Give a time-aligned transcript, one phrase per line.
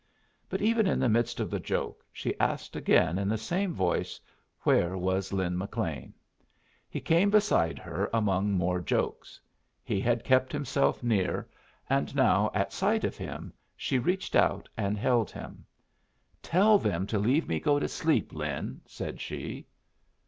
[0.49, 4.19] But even in the midst of the joke she asked again in the same voice
[4.61, 6.11] where was Lin McLean.
[6.89, 9.39] He came beside her among more jokes.
[9.83, 11.47] He had kept himself near,
[11.87, 15.67] and now at sight of him she reached out and held him.
[16.41, 19.67] "Tell them to leave me go to sleep, Lin," said she.